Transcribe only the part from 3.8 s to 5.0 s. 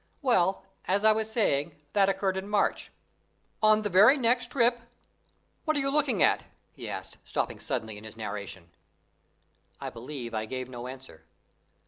the very next trip